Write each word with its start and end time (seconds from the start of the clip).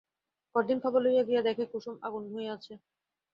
পরদিন 0.55 0.77
খবর 0.83 0.99
লইতে 1.01 1.23
গিয়া 1.27 1.41
দেখে 1.41 1.63
কুসুম 1.71 1.95
আগুন 2.01 2.23
হইয়া 2.33 2.51
আছে। 2.53 2.73